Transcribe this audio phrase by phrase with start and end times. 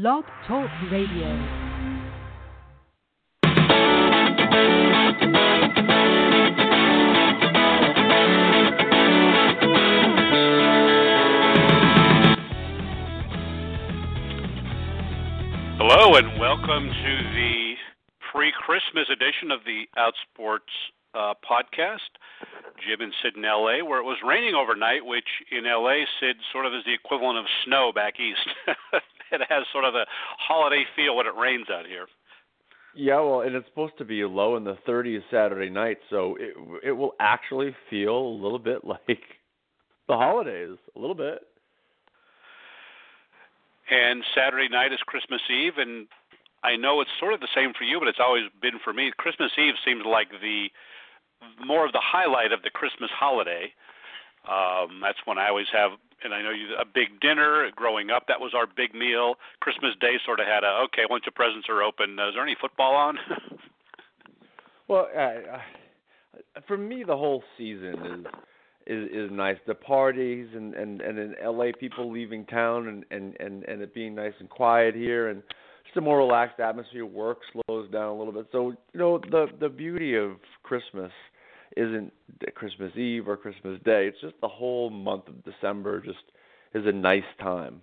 [0.00, 1.26] Blog Talk Radio.
[15.78, 17.74] Hello and welcome to the
[18.30, 20.60] pre-Christmas edition of the Outsports
[21.14, 21.98] uh, podcast.
[22.86, 26.66] Jim and Sid in LA, where it was raining overnight, which in LA, Sid, sort
[26.66, 28.46] of is the equivalent of snow back east.
[29.40, 30.04] it has sort of a
[30.38, 32.06] holiday feel when it rains out here.
[32.94, 36.54] Yeah, well, and it's supposed to be low in the 30s Saturday night, so it
[36.82, 39.20] it will actually feel a little bit like
[40.08, 41.46] the holidays, a little bit.
[43.90, 46.08] And Saturday night is Christmas Eve, and
[46.62, 49.12] I know it's sort of the same for you, but it's always been for me.
[49.16, 50.68] Christmas Eve seems like the
[51.64, 53.72] more of the highlight of the Christmas holiday.
[54.48, 55.92] Um, that's when I always have,
[56.24, 57.68] and I know you a big dinner.
[57.74, 59.34] Growing up, that was our big meal.
[59.60, 61.02] Christmas Day sort of had a okay.
[61.08, 63.18] Once the presents are open, uh, is there any football on?
[64.88, 65.58] well, uh,
[66.66, 68.26] for me, the whole season is
[68.86, 69.56] is is nice.
[69.66, 73.94] The parties and and and in LA, people leaving town and and and and it
[73.94, 75.42] being nice and quiet here and
[75.84, 77.06] just a more relaxed atmosphere.
[77.06, 78.46] Work slows down a little bit.
[78.52, 80.32] So you know the the beauty of
[80.62, 81.12] Christmas
[81.78, 82.12] isn't
[82.54, 84.06] Christmas Eve or Christmas Day.
[84.06, 86.00] It's just the whole month of December.
[86.00, 86.18] Just
[86.74, 87.80] is a nice time.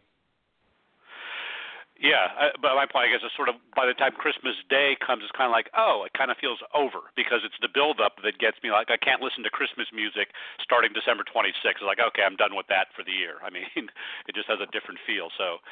[1.96, 5.00] Yeah, uh, but my point, I guess, is sort of by the time Christmas Day
[5.00, 8.20] comes, it's kind of like, oh, it kind of feels over because it's the build-up
[8.20, 8.68] that gets me.
[8.68, 11.80] Like, I can't listen to Christmas music starting December 26th.
[11.80, 13.40] It's like, okay, I'm done with that for the year.
[13.40, 13.64] I mean,
[14.28, 15.32] it just has a different feel.
[15.40, 15.64] So,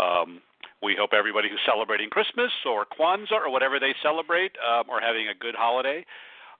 [0.00, 0.40] um,
[0.80, 5.28] we hope everybody who's celebrating Christmas or Kwanzaa or whatever they celebrate um, are having
[5.28, 6.00] a good holiday.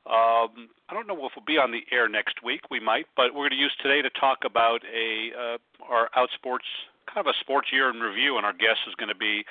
[0.05, 2.63] Um, I don't know if we'll be on the air next week.
[2.71, 6.67] We might, but we're going to use today to talk about a uh, our Outsports
[7.07, 9.45] kind of a sports year in review, and our guest is going to be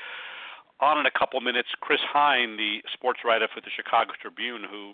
[0.80, 1.70] on in a couple minutes.
[1.80, 4.94] Chris Hine, the sports writer for the Chicago Tribune, who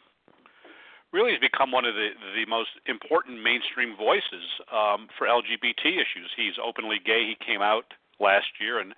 [1.14, 6.30] really has become one of the the most important mainstream voices um, for LGBT issues.
[6.36, 7.34] He's openly gay.
[7.34, 8.94] He came out last year, and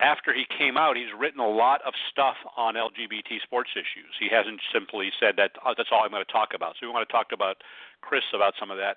[0.00, 4.16] after he came out, he's written a lot of stuff on LGBT sports issues.
[4.18, 6.74] He hasn't simply said that oh, that's all I'm going to talk about.
[6.80, 7.62] So we want to talk about
[8.00, 8.96] Chris about some of that.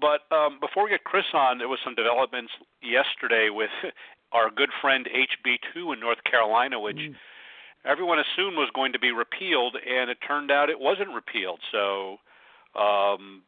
[0.00, 2.52] But um, before we get Chris on, there was some developments
[2.82, 3.70] yesterday with
[4.32, 7.14] our good friend HB2 in North Carolina, which mm.
[7.84, 11.60] everyone assumed was going to be repealed, and it turned out it wasn't repealed.
[11.72, 12.18] So
[12.78, 13.42] um,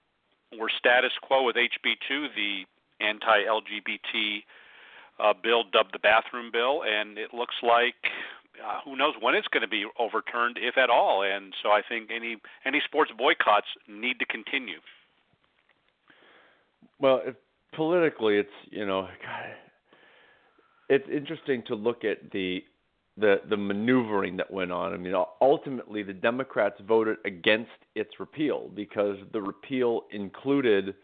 [0.59, 2.65] we're status quo with HB2, the
[3.05, 4.43] anti-LGBT
[5.23, 7.95] uh, bill dubbed the bathroom bill, and it looks like
[8.65, 11.23] uh, who knows when it's going to be overturned, if at all.
[11.23, 14.79] And so I think any any sports boycotts need to continue.
[16.99, 17.35] Well, if,
[17.75, 19.45] politically, it's you know, God,
[20.89, 22.63] it's interesting to look at the
[23.17, 24.93] the the maneuvering that went on.
[24.93, 30.95] I mean, ultimately, the Democrats voted against its repeal because the repeal included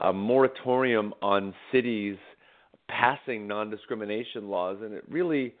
[0.00, 2.16] a moratorium on cities
[2.88, 5.54] passing non-discrimination laws, and it really,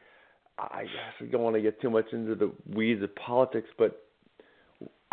[0.58, 4.02] I guess we don't want to get too much into the weeds of politics, but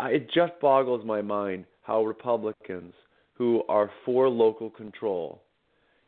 [0.00, 2.92] it just boggles my mind how Republicans
[3.34, 5.42] who are for local control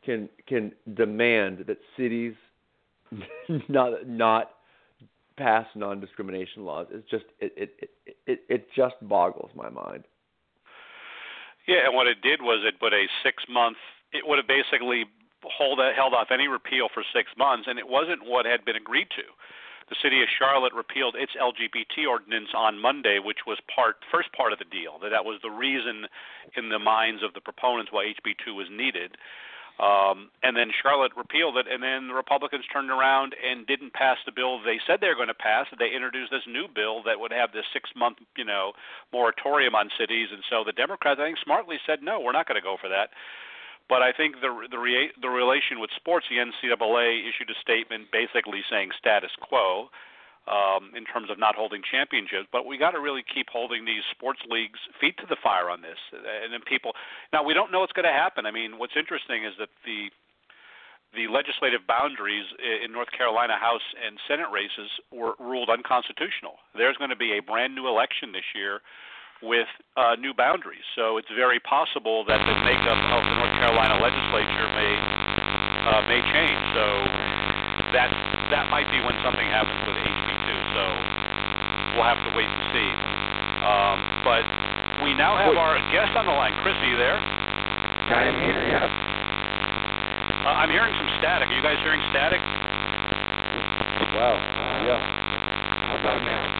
[0.03, 2.33] can can demand that cities
[3.69, 4.51] not not
[5.37, 6.87] pass non-discrimination laws.
[6.91, 7.89] It's just it it
[8.27, 10.03] it it just boggles my mind.
[11.67, 13.77] Yeah, and what it did was it put a six month.
[14.11, 15.05] It would have basically
[15.43, 19.09] hold held off any repeal for six months, and it wasn't what had been agreed
[19.15, 19.23] to.
[19.89, 24.53] The city of Charlotte repealed its LGBT ordinance on Monday, which was part first part
[24.53, 24.99] of the deal.
[25.01, 26.05] That that was the reason
[26.55, 29.17] in the minds of the proponents why HB2 was needed.
[29.79, 34.17] Um, and then Charlotte repealed it, and then the Republicans turned around and didn't pass
[34.25, 35.67] the bill they said they were going to pass.
[35.79, 38.73] They introduced this new bill that would have this six-month, you know,
[39.13, 42.59] moratorium on cities, and so the Democrats, I think, smartly said, no, we're not going
[42.59, 43.15] to go for that.
[43.89, 48.13] But I think the the re- the relation with sports, the NCAA issued a statement
[48.13, 49.89] basically saying status quo
[50.45, 52.45] um, in terms of not holding championships.
[52.53, 55.81] But we got to really keep holding these sports leagues feet to the fire on
[55.81, 55.97] this.
[56.13, 56.93] And then people
[57.33, 58.45] now we don't know what's going to happen.
[58.45, 60.13] I mean, what's interesting is that the
[61.17, 66.61] the legislative boundaries in North Carolina House and Senate races were ruled unconstitutional.
[66.77, 68.85] There's going to be a brand new election this year
[69.41, 70.83] with uh, new boundaries.
[70.95, 74.93] So it's very possible that the makeup of the North Carolina legislature may
[75.89, 76.61] uh, may change.
[76.75, 76.85] So
[77.95, 78.09] that
[78.51, 80.49] that might be when something happens with HB2.
[80.75, 80.83] So
[81.95, 82.89] we'll have to wait and see.
[83.63, 83.97] Um,
[84.27, 84.43] but
[85.03, 86.91] we now have our guest on the line, Chrissy.
[86.99, 87.15] There.
[87.15, 88.63] I am here.
[88.67, 88.87] Yeah.
[90.43, 91.47] Uh, I'm hearing some static.
[91.47, 92.41] Are you guys hearing static?
[94.15, 94.35] Wow.
[94.83, 94.99] Yeah.
[94.99, 96.58] How about now?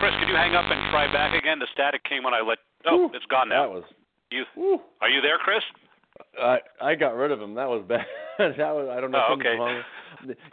[0.00, 1.58] Hang up and try back again?
[1.58, 2.58] The static came when I let.
[2.86, 3.64] Oh, Whew, it's gone now.
[3.66, 3.84] That was.
[4.30, 4.80] You Whew.
[5.00, 5.62] are you there, Chris?
[6.40, 7.54] I I got rid of him.
[7.54, 8.06] That was bad.
[8.38, 9.24] that was I don't know.
[9.28, 9.56] Oh, okay.
[9.58, 9.82] wrong.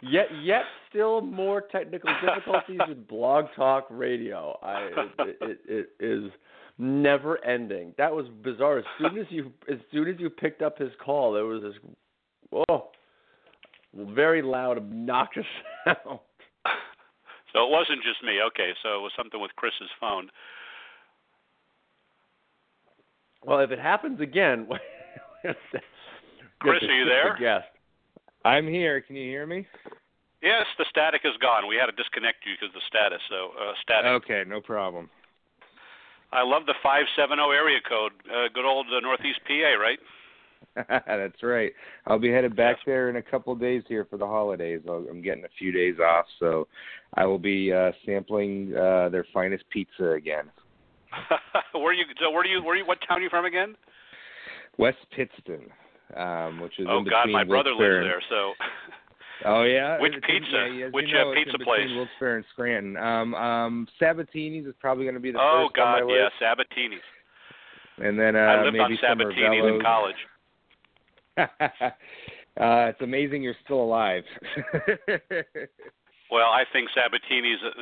[0.02, 4.58] Yet yet still more technical difficulties with Blog Talk Radio.
[4.62, 4.88] I
[5.20, 6.30] it, it, it is
[6.78, 7.94] never ending.
[7.98, 8.78] That was bizarre.
[8.78, 11.74] As soon as you as soon as you picked up his call, there was this
[12.50, 12.90] whoa
[13.94, 15.46] very loud, obnoxious
[15.84, 16.20] sound.
[17.52, 18.40] So it wasn't just me.
[18.48, 20.28] Okay, so it was something with Chris's phone.
[23.44, 24.66] Well, if it happens again,
[26.60, 27.38] Chris, are you there?
[27.40, 27.62] Yes.
[28.44, 29.00] I'm here.
[29.00, 29.66] Can you hear me?
[30.42, 31.66] Yes, the static is gone.
[31.66, 33.20] We had to disconnect you because of the status.
[33.28, 34.06] So uh, static.
[34.22, 35.10] Okay, no problem.
[36.30, 38.12] I love the five seven zero area code.
[38.28, 39.98] Uh, good old uh, Northeast PA, right?
[40.88, 41.72] That's right.
[42.06, 44.80] I'll be headed back there in a couple of days here for the holidays.
[44.88, 46.68] I'll, I'm getting a few days off, so
[47.14, 50.44] I will be uh, sampling uh, their finest pizza again.
[51.72, 52.04] where are you?
[52.20, 52.62] So where do you?
[52.62, 52.86] Where you?
[52.86, 53.76] What town are you from again?
[54.76, 55.70] West Pittston,
[56.16, 58.22] um, which is oh in God, my brother Wilkes-Barre lives there.
[58.28, 58.52] So
[59.44, 60.00] Oh yeah.
[60.00, 60.68] Which It's in- pizza?
[60.74, 61.88] yeah, Which, you know, uh, pizza place?
[61.94, 62.96] Wilkes-Barre and Scranton.
[62.96, 66.32] Um, um, Sabatini's is probably going to be the oh first God, on my list.
[66.40, 67.06] yeah, Sabatini's.
[67.98, 70.16] and then uh, I lived on maybe some Sabatini's in college.
[71.60, 74.24] uh, it's amazing you're still alive.
[76.30, 77.72] Well, I think Sabatini's, uh,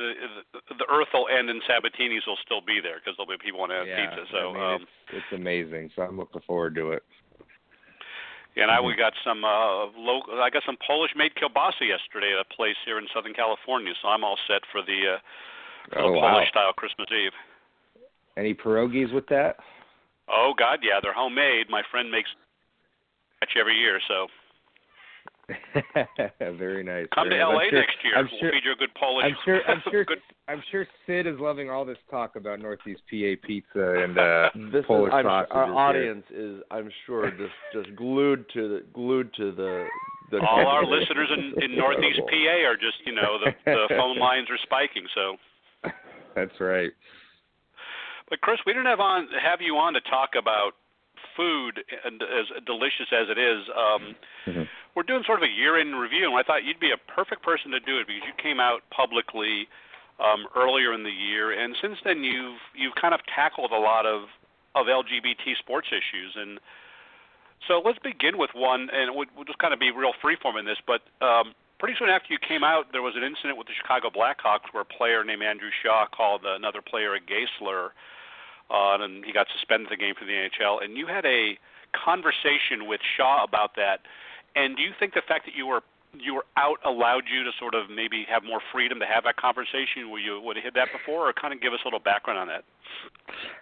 [0.55, 3.67] the, the Earth will end and Sabatini's will still be there because there'll be people
[3.67, 4.23] have yeah, pizza.
[4.31, 5.91] So, I mean, um, it's, it's amazing.
[5.95, 7.03] So I'm looking forward to it.
[8.55, 10.39] and I we got some uh, local.
[10.39, 13.91] I got some Polish-made kielbasa yesterday at a place here in Southern California.
[14.01, 15.19] So I'm all set for the uh,
[15.91, 16.31] for Oh the wow!
[16.31, 17.35] Polish-style Christmas Eve.
[18.37, 19.57] Any pierogies with that?
[20.31, 21.67] Oh God, yeah, they're homemade.
[21.69, 22.29] My friend makes
[23.39, 23.99] batch every year.
[24.07, 24.27] So
[26.57, 27.07] very nice.
[27.15, 27.45] come to nice.
[27.47, 28.13] LA I'm sure, next year.
[28.17, 28.51] I'm we'll sure.
[28.51, 29.25] feed you a good Polish.
[29.25, 29.61] I'm sure.
[29.67, 30.05] I'm sure.
[30.11, 30.19] good.
[30.47, 34.85] I'm sure Sid is loving all this talk about Northeast PA pizza and uh, This
[34.85, 39.51] Polish is, sausages our audience is, I'm sure, just just glued to the glued to
[39.53, 39.85] the
[40.31, 40.39] the.
[40.39, 44.47] All our listeners in, in Northeast PA are just, you know, the, the phone lines
[44.49, 45.07] are spiking.
[45.15, 45.37] So.
[46.35, 46.91] That's right.
[48.29, 50.73] But Chris, we didn't have on have you on to talk about
[51.37, 53.69] food, and as delicious as it is.
[53.69, 54.15] Um,
[54.47, 54.67] Mhm.
[54.95, 57.69] We're doing sort of a year-end review, and I thought you'd be a perfect person
[57.71, 59.69] to do it because you came out publicly
[60.19, 64.07] um, earlier in the year, and since then you've you've kind of tackled a lot
[64.07, 64.29] of
[64.73, 66.59] of LGBT sports issues, and
[67.67, 70.65] so let's begin with one, and we'll, we'll just kind of be real freeform in
[70.65, 71.01] this, but.
[71.21, 74.65] Um, Pretty soon after you came out, there was an incident with the Chicago Blackhawks
[74.73, 77.91] where a player named Andrew Shaw called another player a gay slur,
[78.69, 80.83] and he got suspended the game from the NHL.
[80.83, 81.57] And you had a
[81.93, 84.01] conversation with Shaw about that.
[84.55, 85.81] And do you think the fact that you were
[86.19, 89.37] you were out allowed you to sort of maybe have more freedom to have that
[89.37, 90.09] conversation?
[90.09, 92.39] Were you would have hit that before, or kind of give us a little background
[92.39, 92.63] on that?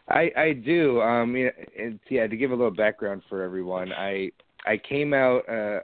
[0.09, 1.01] I I do.
[1.01, 2.27] Um, yeah, it's, yeah.
[2.27, 4.31] To give a little background for everyone, I
[4.65, 5.79] I came out uh,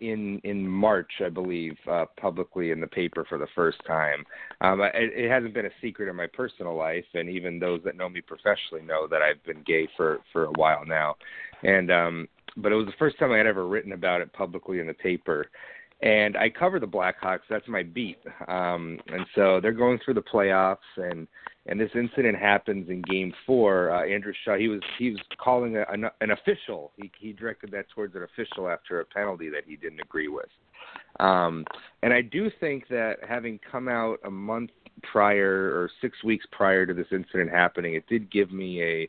[0.00, 4.24] in in March, I believe, uh, publicly in the paper for the first time.
[4.60, 7.96] Um, it, it hasn't been a secret in my personal life, and even those that
[7.96, 11.16] know me professionally know that I've been gay for for a while now.
[11.62, 14.80] And um, but it was the first time I had ever written about it publicly
[14.80, 15.46] in the paper.
[16.02, 17.40] And I cover the Blackhawks.
[17.50, 18.18] That's my beat.
[18.48, 21.28] Um, and so they're going through the playoffs, and
[21.66, 23.90] and this incident happens in Game Four.
[23.90, 26.92] Uh, Andrew Shaw, he was he was calling a, an, an official.
[26.96, 30.48] He he directed that towards an official after a penalty that he didn't agree with.
[31.18, 31.66] Um,
[32.02, 34.70] and I do think that having come out a month
[35.02, 39.08] prior or six weeks prior to this incident happening, it did give me a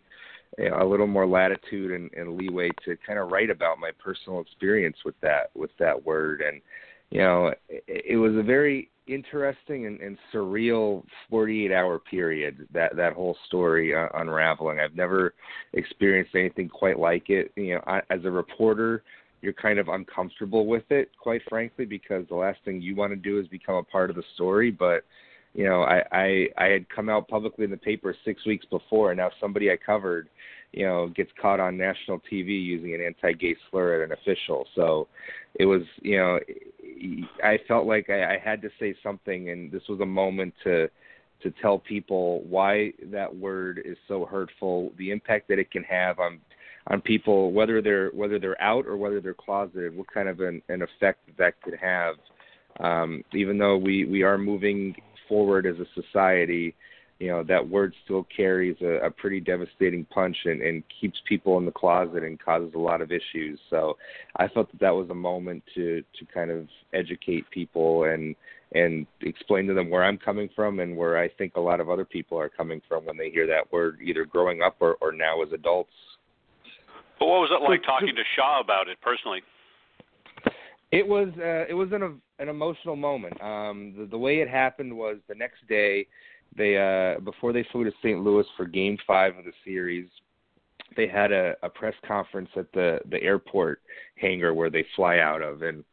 [0.60, 4.98] a little more latitude and, and leeway to kind of write about my personal experience
[5.06, 6.42] with that with that word.
[6.42, 6.62] And
[7.10, 12.96] you know it, it was a very interesting and, and surreal 48 hour period that
[12.96, 14.80] that whole story uh, unraveling.
[14.80, 15.34] I've never
[15.74, 17.52] experienced anything quite like it.
[17.56, 19.04] You know I, as a reporter
[19.42, 23.16] you're kind of uncomfortable with it quite frankly because the last thing you want to
[23.16, 24.70] do is become a part of the story.
[24.70, 25.04] But
[25.54, 29.12] you know I, I i had come out publicly in the paper six weeks before
[29.12, 30.30] and now somebody i covered
[30.72, 34.66] you know gets caught on national tv using an anti-gay slur at an official.
[34.76, 35.08] So
[35.56, 36.40] it was you know
[37.44, 40.90] i felt like i, I had to say something and this was a moment to
[41.44, 46.20] to tell people why that word is so hurtful the impact that it can have
[46.20, 46.40] on
[46.88, 50.62] on people whether they're whether they're out or whether they're closeted what kind of an,
[50.70, 52.16] an effect that could have.
[52.80, 54.96] Um, even though we we are moving
[55.32, 56.76] forward as a society,
[57.20, 61.58] you know that word still carries a, a pretty devastating punch and, and keeps people
[61.58, 63.58] in the closet and causes a lot of issues.
[63.70, 63.98] So
[64.36, 68.36] I felt that that was a moment to to kind of educate people and
[68.74, 71.90] and explain to them where I'm coming from and where I think a lot of
[71.90, 75.12] other people are coming from when they hear that word, either growing up or, or
[75.12, 75.92] now as adults.
[77.20, 79.42] But what was it like talking to Shaw about it personally?
[80.92, 83.42] It was uh, it was an an emotional moment.
[83.42, 86.08] Um, the, the way it happened was the next day
[86.58, 88.22] they uh before they flew to St.
[88.22, 90.10] Louis for game 5 of the series,
[90.98, 93.82] they had a, a press conference at the the airport
[94.16, 95.84] hangar where they fly out of and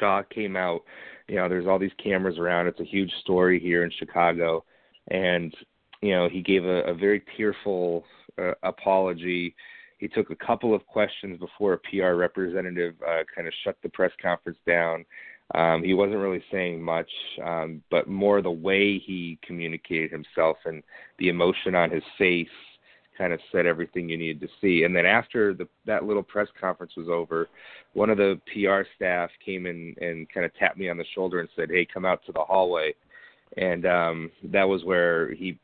[0.00, 0.80] Shaw came out,
[1.28, 2.66] you know, there's all these cameras around.
[2.66, 4.64] It's a huge story here in Chicago
[5.08, 5.54] and
[6.00, 8.04] you know, he gave a, a very tearful
[8.38, 9.54] uh, apology.
[9.98, 13.88] He took a couple of questions before a PR representative uh, kind of shut the
[13.88, 15.04] press conference down
[15.52, 17.10] um, he wasn't really saying much,
[17.44, 20.82] um, but more the way he communicated himself and
[21.18, 22.48] the emotion on his face
[23.16, 24.84] kind of said everything you needed to see.
[24.84, 27.48] And then after the, that little press conference was over,
[27.92, 31.40] one of the PR staff came in and kind of tapped me on the shoulder
[31.40, 32.94] and said, "Hey, come out to the hallway."
[33.56, 35.58] And um, that was where he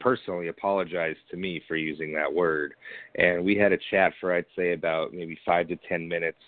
[0.00, 2.74] personally apologized to me for using that word.
[3.16, 6.38] And we had a chat for I'd say about maybe five to ten minutes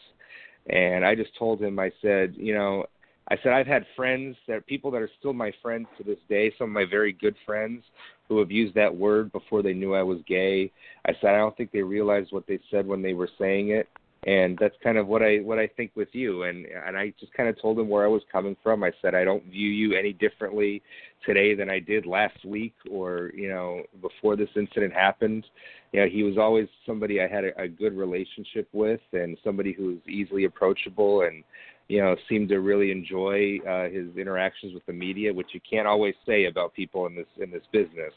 [0.69, 2.87] and I just told him, I said, you know,
[3.28, 6.52] I said I've had friends that people that are still my friends to this day,
[6.59, 7.83] some of my very good friends
[8.28, 10.71] who have used that word before they knew I was gay.
[11.07, 13.88] I said I don't think they realized what they said when they were saying it
[14.26, 17.33] and that's kind of what I what I think with you and and I just
[17.35, 18.83] kind of told him where I was coming from.
[18.83, 20.83] I said I don't view you any differently
[21.26, 25.45] today than I did last week or you know before this incident happened.
[25.93, 29.73] You know, he was always somebody I had a, a good relationship with and somebody
[29.73, 31.45] who was easily approachable and
[31.88, 35.87] you know seemed to really enjoy uh, his interactions with the media, which you can't
[35.87, 38.14] always say about people in this in this business.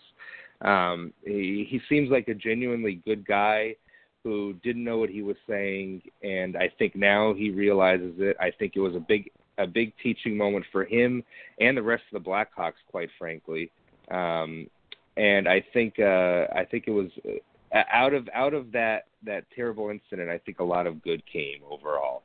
[0.62, 3.76] Um, he, he seems like a genuinely good guy
[4.28, 8.36] who didn't know what he was saying, and I think now he realizes it.
[8.42, 11.24] I think it was a big a big teaching moment for him
[11.60, 13.72] and the rest of the Blackhawks, quite frankly.
[14.12, 14.70] Um,
[15.16, 17.08] and I think uh, I think it was
[17.74, 20.30] uh, out of out of that that terrible incident.
[20.30, 22.24] I think a lot of good came overall.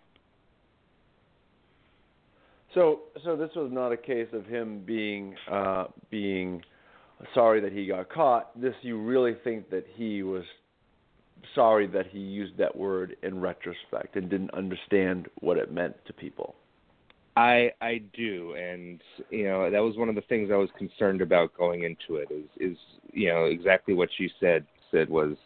[2.74, 6.62] So, so this was not a case of him being uh, being
[7.32, 8.60] sorry that he got caught.
[8.60, 10.42] This, you really think that he was
[11.54, 16.12] sorry that he used that word in retrospect and didn't understand what it meant to
[16.12, 16.54] people.
[17.36, 21.22] I I do, and you know that was one of the things I was concerned
[21.22, 22.28] about going into it.
[22.30, 22.76] Is is
[23.12, 24.66] you know exactly what you said.
[24.90, 25.36] Said was,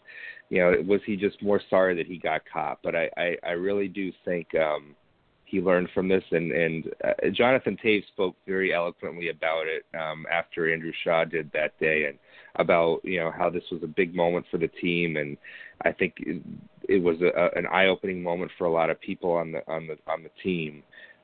[0.48, 2.80] you know, was he just more sorry that he got caught?
[2.82, 4.96] But I I, I really do think um,
[5.44, 10.26] he learned from this, and and uh, Jonathan Toews spoke very eloquently about it um,
[10.30, 12.18] after Andrew Shaw did that day, and
[12.58, 15.36] about you know how this was a big moment for the team, and
[15.82, 16.42] I think it,
[16.88, 19.96] it was a, an eye-opening moment for a lot of people on the on the
[20.10, 20.82] on the team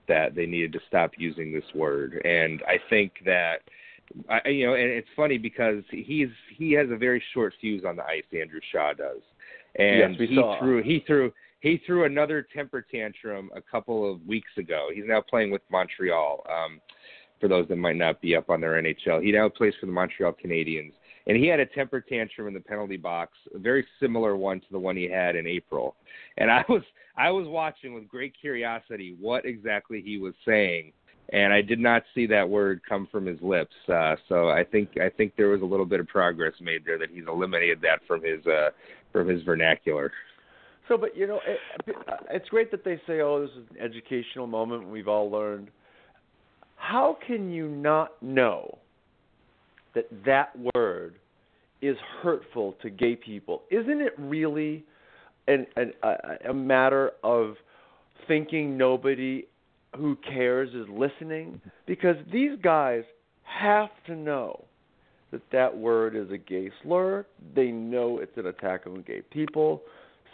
[0.08, 2.20] that they needed to stop using this word.
[2.24, 3.58] And I think that
[4.28, 7.96] I, you know, and it's funny because he's he has a very short fuse on
[7.96, 8.24] the ice.
[8.38, 9.22] Andrew Shaw does,
[9.76, 10.58] and yes, he saw.
[10.58, 14.88] threw he threw he threw another temper tantrum a couple of weeks ago.
[14.92, 16.44] He's now playing with Montreal.
[16.50, 16.80] Um,
[17.40, 19.92] for those that might not be up on their NHL, he now plays for the
[19.92, 20.92] Montreal Canadiens
[21.26, 24.66] and he had a temper tantrum in the penalty box, a very similar one to
[24.70, 25.94] the one he had in April.
[26.36, 26.82] And I was
[27.16, 30.92] I was watching with great curiosity what exactly he was saying,
[31.32, 33.74] and I did not see that word come from his lips.
[33.88, 36.98] Uh, so I think I think there was a little bit of progress made there
[36.98, 38.70] that he's eliminated that from his uh,
[39.12, 40.12] from his vernacular.
[40.88, 41.96] So, but you know, it,
[42.30, 44.88] it's great that they say, "Oh, this is an educational moment.
[44.88, 45.68] We've all learned."
[46.76, 48.78] How can you not know
[49.94, 51.16] that that word
[51.80, 54.84] is hurtful to gay people, isn't it really
[55.48, 57.54] an, an, a, a matter of
[58.28, 59.46] thinking nobody
[59.96, 61.60] who cares is listening?
[61.86, 63.02] Because these guys
[63.42, 64.64] have to know
[65.32, 67.26] that that word is a gay slur.
[67.54, 69.82] They know it's an attack on gay people.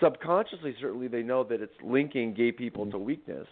[0.02, 3.46] Subconsciously, certainly, they know that it's linking gay people to weakness,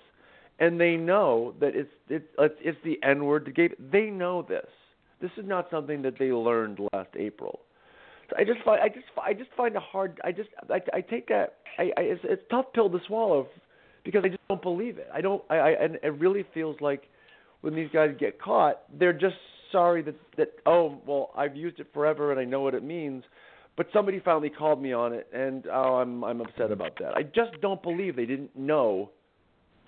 [0.60, 3.70] and they know that it's it's it's the N word to gay.
[3.90, 4.66] They know this.
[5.20, 7.61] This is not something that they learned last April.
[8.30, 10.20] So I just find I just I just find it hard.
[10.25, 13.49] I just I, I take that I, I it's, it's a tough pill to swallow
[14.04, 15.08] because I just don't believe it.
[15.12, 17.04] I don't I, I and it really feels like
[17.61, 19.37] when these guys get caught, they're just
[19.73, 23.25] sorry that that oh well I've used it forever and I know what it means,
[23.76, 27.16] but somebody finally called me on it and oh I'm I'm upset about that.
[27.16, 29.11] I just don't believe they didn't know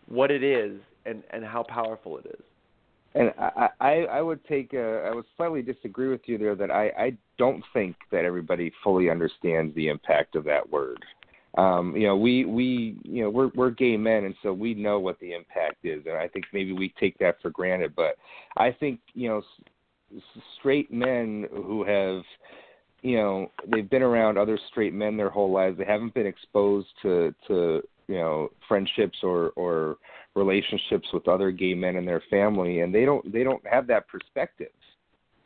[0.06, 2.44] what it is and and how powerful it is.
[3.14, 6.70] And I, I, I would take, a, I would slightly disagree with you there that
[6.70, 11.04] I, I don't think that everybody fully understands the impact of that word.
[11.56, 15.00] Um, you know, we, we, you know, we're, we're gay men, and so we know
[15.00, 17.96] what the impact is, and I think maybe we take that for granted.
[17.96, 18.16] But
[18.56, 19.42] I think, you know,
[20.14, 20.22] s-
[20.58, 22.22] straight men who have,
[23.02, 25.78] you know, they've been around other straight men their whole lives.
[25.78, 29.96] They haven't been exposed to, to, you know, friendships or, or
[30.34, 34.08] relationships with other gay men in their family, and they don't they don't have that
[34.08, 34.68] perspective.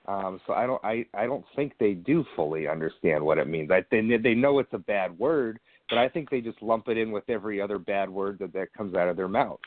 [0.06, 3.70] Um, so I don't I I don't think they do fully understand what it means.
[3.70, 6.96] I they they know it's a bad word, but I think they just lump it
[6.96, 9.60] in with every other bad word that that comes out of their mouths.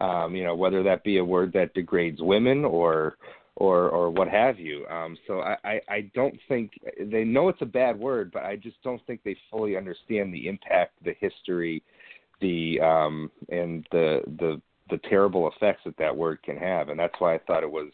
[0.00, 3.16] Um, you know, whether that be a word that degrades women or
[3.56, 4.86] or or what have you.
[4.86, 8.56] Um, so I, I I don't think they know it's a bad word, but I
[8.56, 11.82] just don't think they fully understand the impact, the history,
[12.40, 17.14] the um, and the the the terrible effects that that word can have, and that's
[17.18, 17.90] why I thought it was,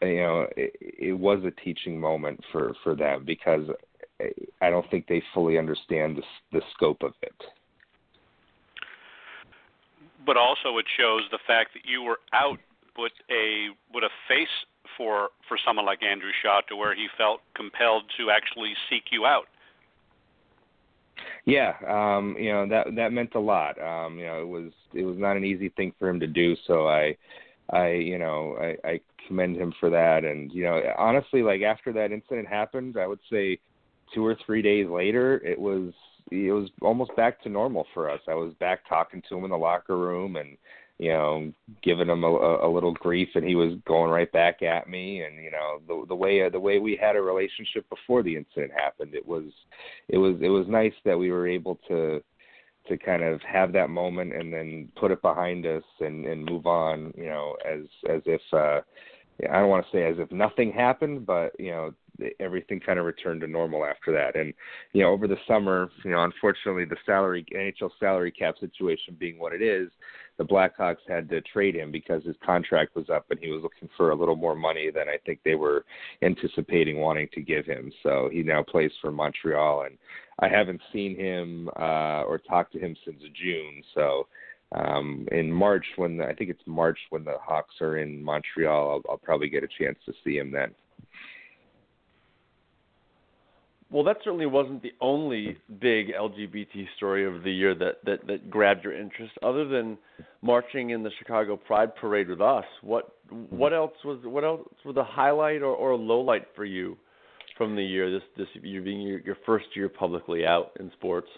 [0.00, 3.66] you know, it, it was a teaching moment for for them because
[4.60, 7.34] I don't think they fully understand the the scope of it.
[10.24, 12.58] But also, it shows the fact that you were out
[12.96, 14.48] with a with a face
[14.96, 19.26] for for someone like Andrew Shaw to where he felt compelled to actually seek you
[19.26, 19.46] out.
[21.44, 23.80] Yeah, um, you know that that meant a lot.
[23.80, 26.54] Um, you know, it was it was not an easy thing for him to do.
[26.66, 27.16] So I,
[27.70, 30.24] I you know I, I commend him for that.
[30.24, 33.58] And you know, honestly, like after that incident happened, I would say
[34.14, 35.92] two or three days later, it was
[36.30, 38.20] it was almost back to normal for us.
[38.28, 40.56] I was back talking to him in the locker room and
[41.02, 44.88] you know, giving him a, a little grief, and he was going right back at
[44.88, 45.22] me.
[45.22, 48.70] And you know, the the way the way we had a relationship before the incident
[48.72, 49.46] happened, it was
[50.08, 52.22] it was it was nice that we were able to
[52.86, 56.68] to kind of have that moment and then put it behind us and and move
[56.68, 57.12] on.
[57.16, 58.80] You know, as as if uh,
[59.50, 61.94] I don't want to say as if nothing happened, but you know,
[62.38, 64.36] everything kind of returned to normal after that.
[64.38, 64.54] And
[64.92, 69.40] you know, over the summer, you know, unfortunately, the salary NHL salary cap situation being
[69.40, 69.90] what it is,
[70.38, 73.88] the Blackhawks had to trade him because his contract was up and he was looking
[73.96, 75.84] for a little more money than I think they were
[76.22, 77.92] anticipating wanting to give him.
[78.02, 79.98] So he now plays for Montreal, and
[80.40, 83.82] I haven't seen him uh, or talked to him since June.
[83.94, 84.26] So
[84.74, 88.90] um, in March, when the, I think it's March when the Hawks are in Montreal,
[88.90, 90.70] I'll, I'll probably get a chance to see him then.
[93.92, 98.48] Well, that certainly wasn't the only big LGBT story of the year that, that, that
[98.48, 99.32] grabbed your interest.
[99.42, 99.98] Other than
[100.40, 103.14] marching in the Chicago Pride Parade with us, what
[103.50, 106.96] what else was what else was a highlight or, or a low light for you
[107.58, 108.10] from the year?
[108.10, 111.28] This this year being your, your first year publicly out in sports.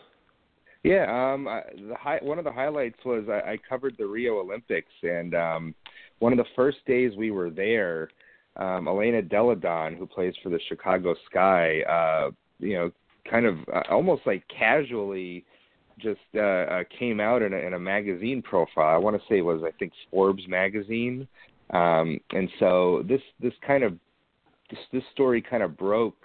[0.85, 4.39] Yeah, um, I, the high, one of the highlights was I, I covered the Rio
[4.39, 5.75] Olympics, and um,
[6.21, 8.11] one of the first days we were there,
[8.57, 12.91] um, Elena Delle Donne, who plays for the Chicago Sky, uh, you know,
[13.31, 15.45] kind of uh, almost like casually
[15.99, 18.95] just uh, uh, came out in a, in a magazine profile.
[18.95, 21.29] I want to say it was I think Forbes magazine,
[21.71, 23.95] um, and so this this kind of
[24.71, 26.17] this, this story kind of broke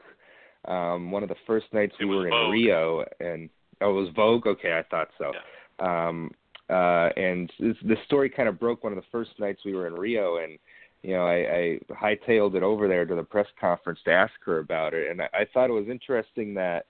[0.65, 2.51] um, one of the first nights we were in Vogue.
[2.51, 3.49] Rio, and
[3.81, 4.47] oh, it was Vogue.
[4.47, 5.31] Okay, I thought so.
[5.33, 6.07] Yeah.
[6.07, 6.31] Um,
[6.69, 9.87] uh, and this, this story kind of broke one of the first nights we were
[9.87, 10.59] in Rio, and
[11.03, 14.59] you know, I, I hightailed it over there to the press conference to ask her
[14.59, 16.85] about it, and I, I thought it was interesting that,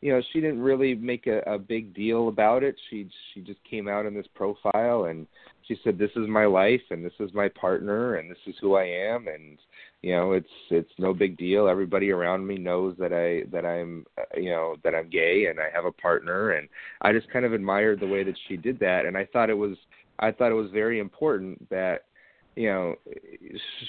[0.00, 2.74] you know, she didn't really make a, a big deal about it.
[2.88, 5.26] She she just came out in this profile and
[5.68, 8.76] she said, "This is my life, and this is my partner, and this is who
[8.76, 9.58] I am, and
[10.02, 11.68] you know, it's it's no big deal.
[11.68, 15.68] Everybody around me knows that I that I'm you know that I'm gay and I
[15.74, 16.66] have a partner, and
[17.02, 19.54] I just kind of admired the way that she did that, and I thought it
[19.54, 19.76] was
[20.18, 22.04] I thought it was very important that
[22.56, 22.94] you know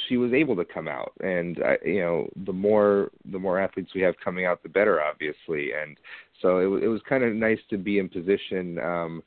[0.08, 1.14] she was able to come out.
[1.22, 5.02] And uh, you know the more the more athletes we have coming out the better
[5.02, 5.72] obviously.
[5.74, 5.98] And
[6.42, 9.24] so it, it was kind of nice to be in position um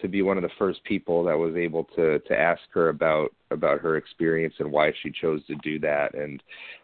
[0.00, 3.34] to be one of the first people that was able to to ask her about
[3.50, 6.14] about her experience and why she chose to do that.
[6.14, 6.42] And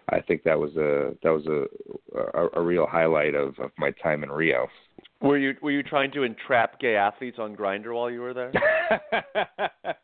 [0.08, 1.66] I think that was a that was a
[2.38, 4.68] a, a real highlight of of my time in Rio.
[5.20, 8.52] Were you were you trying to entrap gay athletes on Grindr while you were there?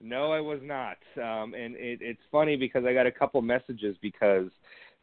[0.00, 0.96] no, I was not.
[1.16, 4.48] Um, and it, it's funny because I got a couple messages because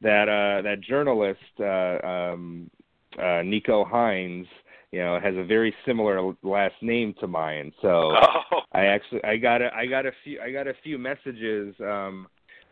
[0.01, 2.69] that uh, that journalist uh, um,
[3.21, 4.47] uh, Nico Hines,
[4.91, 7.71] you know, has a very similar last name to mine.
[7.81, 8.13] So
[8.51, 11.75] Oh, I actually I got a I got a few I got a few messages
[11.81, 12.27] um,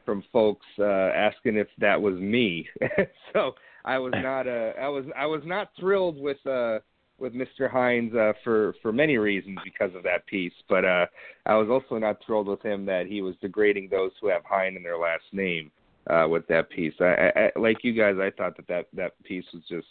[0.06, 2.68] from folks uh, asking if that was me.
[3.34, 3.54] so
[3.86, 6.80] I was not uh, I was I was not thrilled with uh,
[7.24, 7.72] with Mr.
[7.72, 11.06] Hines uh, for for many reasons because of that piece, but uh,
[11.46, 14.76] I was also not thrilled with him that he was degrading those who have Hine
[14.76, 15.72] in their last name
[16.08, 16.94] uh, with that piece.
[17.00, 19.88] I, I, like you guys, I thought that, that that piece was just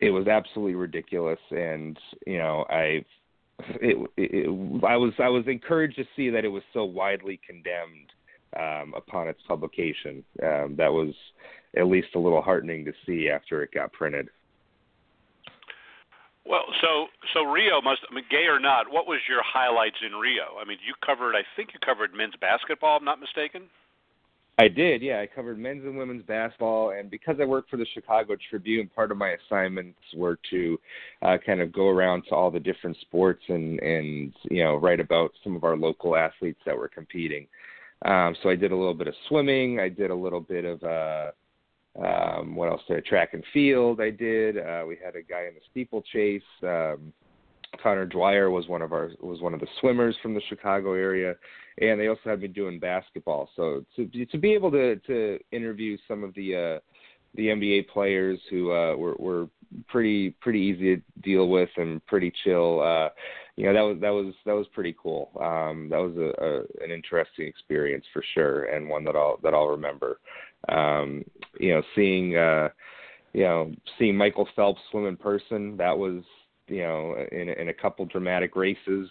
[0.00, 3.04] it was absolutely ridiculous, and you know I
[3.80, 8.12] it, it, I was I was encouraged to see that it was so widely condemned
[8.56, 10.22] um, upon its publication.
[10.40, 11.14] Um, that was
[11.76, 14.28] at least a little heartening to see after it got printed.
[16.46, 20.12] Well, so so Rio must I mean gay or not, what was your highlights in
[20.12, 20.60] Rio?
[20.60, 23.62] I mean, you covered I think you covered men's basketball, I'm not mistaken.
[24.56, 25.20] I did, yeah.
[25.20, 29.10] I covered men's and women's basketball, and because I worked for the Chicago Tribune, part
[29.10, 30.78] of my assignments were to
[31.22, 35.00] uh, kind of go around to all the different sports and and you know write
[35.00, 37.48] about some of our local athletes that were competing.
[38.04, 39.80] Um, so I did a little bit of swimming.
[39.80, 41.30] I did a little bit of uh,
[42.02, 43.08] um, what else did I?
[43.08, 44.00] Track and field.
[44.00, 44.58] I did.
[44.58, 46.42] Uh, we had a guy in the steeplechase.
[46.62, 47.12] Um,
[47.82, 51.34] Conor Dwyer was one of our was one of the swimmers from the Chicago area
[51.78, 53.48] and they also had me doing basketball.
[53.56, 56.80] So to to be able to to interview some of the uh,
[57.34, 59.48] the NBA players who uh, were were
[59.88, 62.80] pretty pretty easy to deal with and pretty chill.
[62.80, 63.08] Uh,
[63.56, 65.30] you know that was that was that was pretty cool.
[65.40, 69.54] Um, that was a, a an interesting experience for sure, and one that I'll that
[69.54, 70.20] I'll remember.
[70.68, 71.24] Um,
[71.60, 72.68] you know, seeing uh,
[73.32, 75.76] you know seeing Michael Phelps swim in person.
[75.76, 76.22] That was
[76.68, 79.08] you know in in a couple dramatic races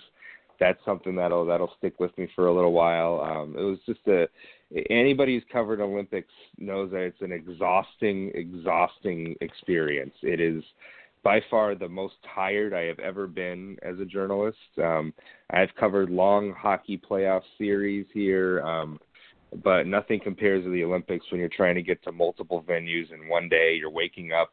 [0.59, 3.21] that's something that'll that'll stick with me for a little while.
[3.21, 4.27] Um, it was just a
[4.89, 10.13] anybody who's covered Olympics knows that it's an exhausting, exhausting experience.
[10.21, 10.63] It is
[11.23, 14.57] by far the most tired I have ever been as a journalist.
[14.77, 15.13] Um,
[15.51, 18.61] I've covered long hockey playoff series here.
[18.61, 18.99] Um,
[19.63, 23.27] but nothing compares to the Olympics when you're trying to get to multiple venues in
[23.27, 23.75] one day.
[23.75, 24.51] You're waking up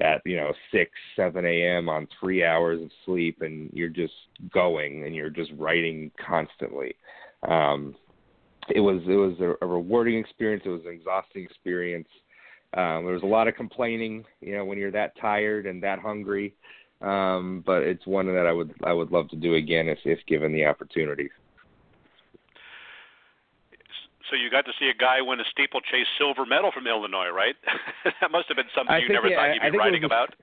[0.00, 1.88] at you know six, seven a.m.
[1.88, 4.14] on three hours of sleep, and you're just
[4.52, 6.94] going and you're just writing constantly.
[7.46, 7.94] Um,
[8.74, 10.62] it was it was a, a rewarding experience.
[10.66, 12.08] It was an exhausting experience.
[12.74, 15.98] Um, there was a lot of complaining, you know, when you're that tired and that
[16.00, 16.54] hungry.
[17.00, 20.18] Um, but it's one that I would I would love to do again if if
[20.26, 21.30] given the opportunity.
[24.30, 27.56] So you got to see a guy win a steeplechase silver medal from Illinois, right?
[28.20, 29.80] that must have been something I you think, never yeah, thought you'd I, be I
[29.80, 30.34] writing was, about.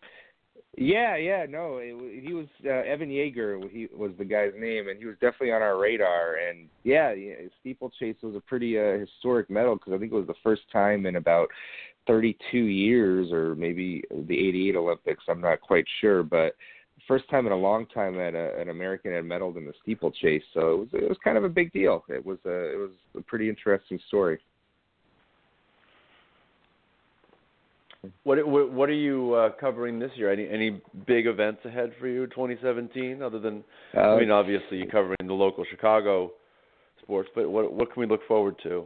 [0.77, 3.61] Yeah, yeah, no, it, he was uh, Evan Jager.
[3.71, 6.35] He was the guy's name, and he was definitely on our radar.
[6.35, 10.27] And yeah, yeah steeplechase was a pretty uh, historic medal because I think it was
[10.27, 11.47] the first time in about
[12.07, 15.23] 32 years, or maybe the '88 Olympics.
[15.29, 16.55] I'm not quite sure, but
[17.07, 20.43] first time in a long time that a, an American had medaled in the steeplechase.
[20.53, 22.03] So it was it was kind of a big deal.
[22.09, 24.39] It was a it was a pretty interesting story.
[28.23, 30.31] What what, what are you uh, covering this year?
[30.31, 33.63] Any any big events ahead for you 2017 other than
[33.95, 36.31] uh, I mean obviously you're covering the local Chicago
[37.01, 38.85] sports, but what what can we look forward to?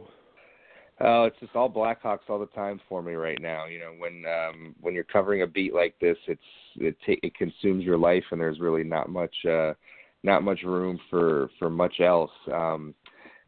[1.02, 3.64] Oh, it's just all Blackhawks all the time for me right now.
[3.64, 6.40] You know, when um when you're covering a beat like this, it's
[6.76, 9.72] it ta- it consumes your life, and there's really not much uh
[10.22, 12.30] not much room for for much else.
[12.52, 12.94] Um,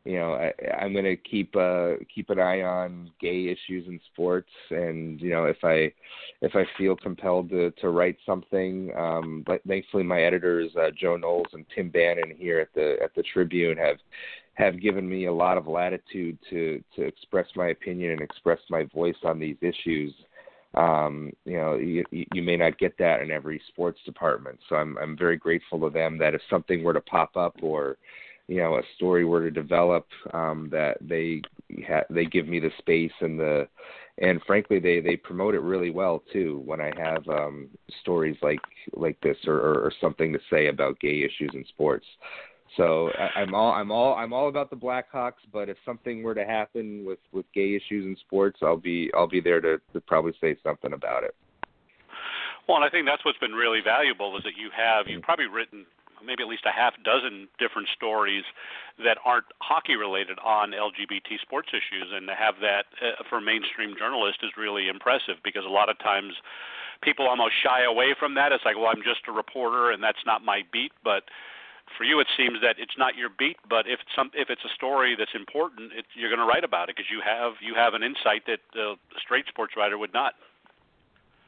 [0.04, 4.00] you know, I, I'm going to keep uh keep an eye on gay issues in
[4.12, 5.92] sports, and you know, if I
[6.40, 11.16] if I feel compelled to to write something, um, but thankfully my editors uh, Joe
[11.16, 13.98] Knowles and Tim Bannon here at the at the Tribune have
[14.54, 18.84] have given me a lot of latitude to to express my opinion and express my
[18.94, 20.12] voice on these issues.
[20.74, 24.96] Um, you know, you, you may not get that in every sports department, so I'm
[24.98, 27.96] I'm very grateful to them that if something were to pop up or
[28.48, 31.42] you know a story were to develop, um, that they
[31.86, 33.68] ha- they give me the space and the
[34.18, 37.68] and frankly they they promote it really well too when I have um,
[38.00, 38.60] stories like
[38.94, 42.06] like this or, or, or something to say about gay issues in sports.
[42.76, 46.34] So I, I'm all I'm all I'm all about the Blackhawks, but if something were
[46.34, 50.00] to happen with with gay issues in sports, I'll be I'll be there to, to
[50.00, 51.34] probably say something about it.
[52.68, 55.46] Well, and I think that's what's been really valuable is that you have you've probably
[55.46, 55.84] written
[56.24, 58.44] maybe at least a half dozen different stories
[59.02, 63.94] that aren't hockey related on LGBT sports issues, and to have that uh, for mainstream
[63.98, 66.34] journalist is really impressive because a lot of times
[67.02, 68.52] people almost shy away from that.
[68.52, 71.24] It's like, well, I'm just a reporter and that's not my beat, but
[71.96, 74.64] for you, it seems that it's not your beat, but if it's some if it's
[74.64, 77.74] a story that's important, it, you're going to write about it because you have you
[77.74, 80.34] have an insight that the straight sports writer would not.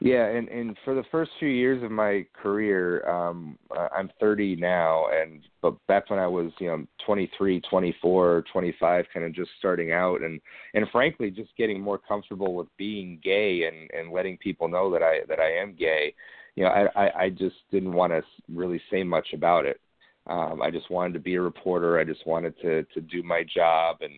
[0.00, 3.58] Yeah, and and for the first few years of my career, um
[3.96, 9.26] I'm 30 now, and but back when I was you know 23, 24, 25, kind
[9.26, 10.40] of just starting out, and
[10.74, 15.02] and frankly just getting more comfortable with being gay and and letting people know that
[15.02, 16.14] I that I am gay
[16.56, 19.80] you know, I I, I just didn't want to really say much about it.
[20.26, 21.98] Um, I just wanted to be a reporter.
[21.98, 24.12] I just wanted to to do my job and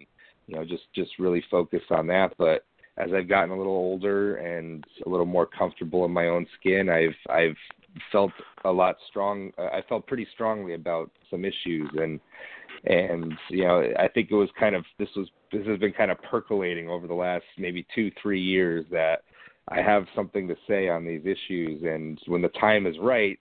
[0.47, 2.33] you know just just really focus on that.
[2.38, 2.64] But
[2.99, 6.88] as I've gotten a little older and a little more comfortable in my own skin,
[6.88, 7.57] I've I've
[8.12, 8.33] felt
[8.64, 9.51] a lot strong.
[9.59, 12.21] I felt pretty strongly about some issues and
[12.85, 16.11] and you know I think it was kind of this was this has been kind
[16.11, 19.23] of percolating over the last maybe two three years that
[19.69, 23.38] I have something to say on these issues and when the time is right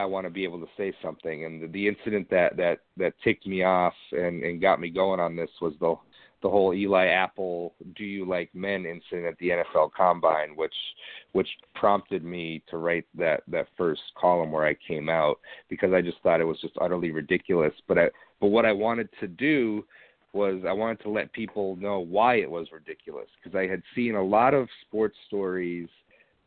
[0.00, 3.12] I want to be able to say something and the, the incident that that that
[3.22, 5.94] ticked me off and and got me going on this was the
[6.42, 10.74] the whole Eli Apple "Do you like men?" incident at the NFL Combine, which
[11.32, 16.00] which prompted me to write that that first column where I came out because I
[16.00, 17.74] just thought it was just utterly ridiculous.
[17.86, 18.08] But I
[18.40, 19.84] but what I wanted to do
[20.32, 24.14] was I wanted to let people know why it was ridiculous because I had seen
[24.14, 25.88] a lot of sports stories,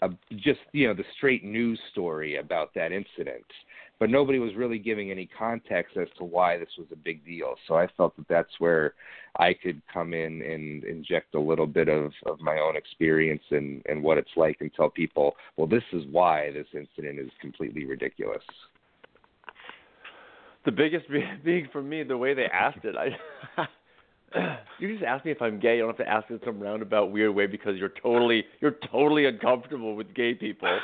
[0.03, 3.45] uh, just you know the straight news story about that incident
[4.03, 7.55] but nobody was really giving any context as to why this was a big deal.
[7.69, 8.95] So I felt that that's where
[9.37, 13.81] I could come in and inject a little bit of, of my own experience and,
[13.87, 17.85] and what it's like and tell people, well, this is why this incident is completely
[17.85, 18.43] ridiculous.
[20.65, 21.05] The biggest
[21.45, 23.65] being for me, the way they asked it, I.
[24.79, 25.75] you just ask me if I'm gay.
[25.75, 29.25] You don't have to ask in some roundabout weird way because you're totally you're totally
[29.25, 30.79] uncomfortable with gay people.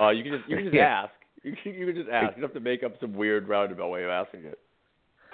[0.00, 1.12] Uh, you can just you can just ask.
[1.42, 2.36] You, can, you can just ask.
[2.36, 4.58] You don't have to make up some weird roundabout way of asking it.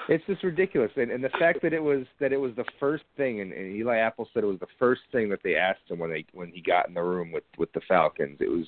[0.08, 3.04] It's just ridiculous, and, and the fact that it was that it was the first
[3.16, 5.98] thing, and, and Eli Apple said it was the first thing that they asked him
[5.98, 8.38] when they when he got in the room with with the Falcons.
[8.40, 8.66] It was,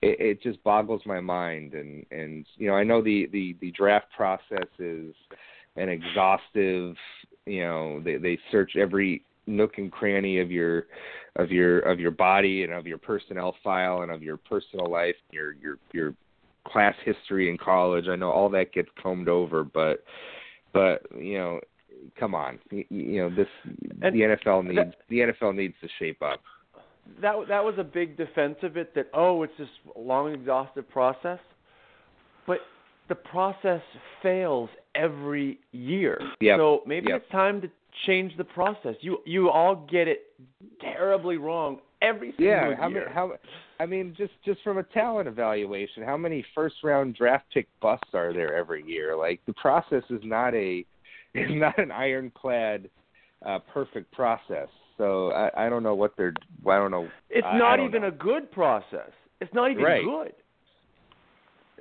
[0.00, 3.72] it, it just boggles my mind, and and you know I know the the the
[3.72, 5.14] draft process is
[5.76, 6.96] an exhaustive,
[7.46, 10.86] you know they they search every nook and cranny of your
[11.36, 15.16] of your of your body and of your personnel file and of your personal life,
[15.30, 16.14] your your your
[16.66, 18.06] class history in college.
[18.08, 20.04] I know all that gets combed over, but
[20.72, 21.60] but you know,
[22.18, 23.48] come on, you, you know this
[24.02, 26.40] and the NFL needs that, the NFL needs to shape up.
[27.20, 28.94] That that was a big defense of it.
[28.94, 31.40] That oh, it's this long, exhaustive process,
[32.46, 32.58] but
[33.10, 33.82] the process
[34.22, 36.18] fails every year.
[36.40, 36.58] Yep.
[36.58, 37.22] So maybe yep.
[37.22, 37.70] it's time to
[38.06, 38.94] change the process.
[39.02, 40.20] You you all get it
[40.80, 42.76] terribly wrong every single yeah, year.
[42.76, 43.32] how many, how
[43.80, 48.14] I mean, just just from a talent evaluation, how many first round draft pick busts
[48.14, 49.16] are there every year?
[49.16, 50.86] Like the process is not a
[51.34, 52.88] is not an ironclad
[53.44, 54.68] uh, perfect process.
[54.98, 56.34] So I, I don't know what they're.
[56.66, 57.08] I don't know.
[57.28, 58.08] It's I, not I even know.
[58.08, 59.10] a good process.
[59.40, 60.04] It's not even right.
[60.04, 60.32] good.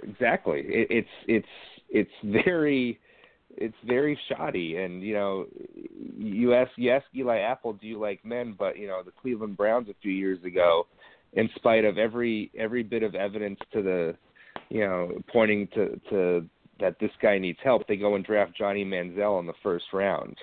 [0.03, 0.61] Exactly.
[0.65, 1.47] It, it's it's
[1.89, 2.99] it's very
[3.57, 4.77] it's very shoddy.
[4.77, 5.45] And you know
[6.17, 8.55] you ask you ask Eli Apple do you like men?
[8.57, 10.87] But you know the Cleveland Browns a few years ago
[11.33, 14.15] in spite of every every bit of evidence to the
[14.69, 16.45] you know pointing to to
[16.79, 20.37] that this guy needs help they go and draft Johnny Manziel in the first round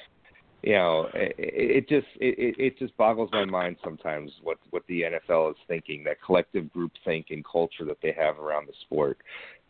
[0.62, 5.02] you know it, it just it it just boggles my mind sometimes what what the
[5.02, 9.18] NFL is thinking that collective group think and culture that they have around the sport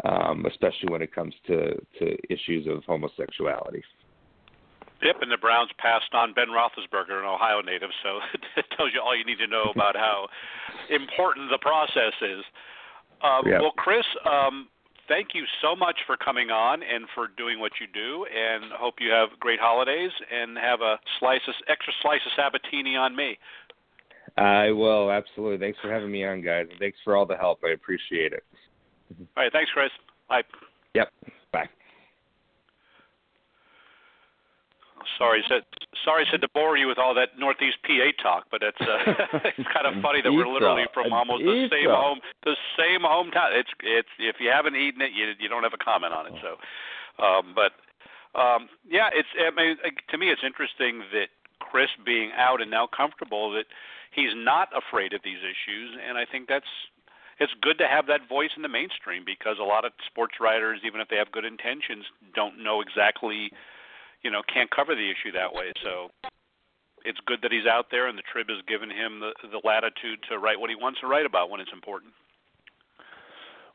[0.04, 3.82] um especially when it comes to to issues of homosexuality
[5.02, 8.18] Yep, and the Browns passed on Ben Roethlisberger, an Ohio native, so
[8.56, 10.26] it tells you all you need to know about how
[10.90, 12.42] important the process is.
[13.22, 13.60] Um, yep.
[13.60, 14.68] Well, Chris, um,
[15.08, 18.94] thank you so much for coming on and for doing what you do, and hope
[19.00, 23.38] you have great holidays and have a slice of, extra slice of Sabatini on me.
[24.36, 25.58] I will absolutely.
[25.58, 26.66] Thanks for having me on, guys.
[26.78, 27.60] Thanks for all the help.
[27.64, 28.44] I appreciate it.
[29.18, 29.90] All right, thanks, Chris.
[30.28, 30.42] Bye.
[30.94, 31.10] Yep.
[31.52, 31.68] Bye.
[35.18, 35.62] Sorry, said
[36.04, 39.68] sorry said to bore you with all that Northeast PA talk, but it's uh, it's
[39.72, 43.52] kind of funny that we're literally from almost the same home, the same hometown.
[43.52, 46.34] It's it's if you haven't eaten it, you you don't have a comment on it.
[46.42, 46.56] So,
[47.22, 47.72] um, but
[48.38, 51.28] um, yeah, it's I mean to me it's interesting that
[51.60, 53.66] Chris being out and now comfortable that
[54.12, 56.70] he's not afraid of these issues, and I think that's
[57.38, 60.80] it's good to have that voice in the mainstream because a lot of sports writers,
[60.86, 63.52] even if they have good intentions, don't know exactly
[64.22, 65.72] you know can't cover the issue that way.
[65.82, 66.10] So
[67.04, 70.18] it's good that he's out there, and the Trib has given him the, the latitude
[70.30, 72.12] to write what he wants to write about when it's important.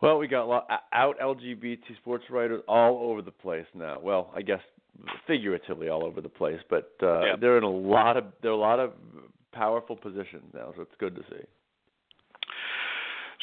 [0.01, 3.99] Well, we got a lot out LGBT sports writers all over the place now.
[4.01, 4.61] Well, I guess
[5.27, 7.35] figuratively all over the place, but uh, yeah.
[7.39, 8.93] they're in a lot of there are a lot of
[9.51, 11.45] powerful positions now, so it's good to see.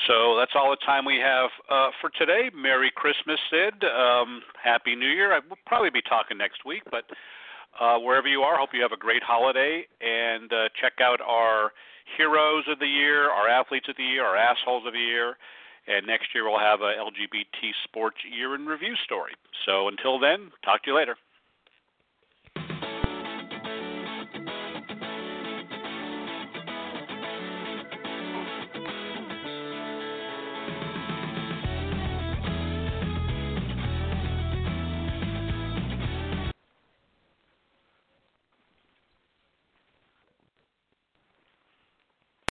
[0.08, 2.48] So that's all the time we have uh, for today.
[2.56, 3.84] Merry Christmas, Sid.
[3.84, 5.34] Um, Happy New Year.
[5.34, 7.04] I will probably be talking next week, but
[7.78, 11.72] uh, wherever you are, hope you have a great holiday and uh, check out our
[12.16, 15.36] heroes of the year, our athletes of the year, our assholes of the year,
[15.86, 19.32] And next year we'll have a LGBT sports year in review story.
[19.66, 21.16] So until then, talk to you later.